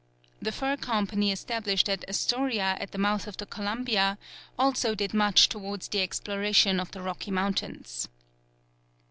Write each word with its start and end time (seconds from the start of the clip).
The 0.41 0.51
fur 0.51 0.77
company 0.77 1.31
established 1.31 1.87
at 1.87 2.09
Astoria 2.09 2.75
at 2.79 2.89
the 2.89 2.97
mouth 2.97 3.27
of 3.27 3.37
the 3.37 3.45
Columbia 3.45 4.17
also 4.57 4.95
did 4.95 5.13
much 5.13 5.47
towards 5.47 5.87
the 5.89 6.01
exploration 6.01 6.79
of 6.79 6.89
the 6.89 7.03
Rocky 7.03 7.29
Mountains. 7.29 8.07